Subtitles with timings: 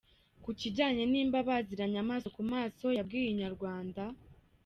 [0.43, 4.03] Ku kijyanye niba baziranye amaso ku maso yabwiye Inyarwanda.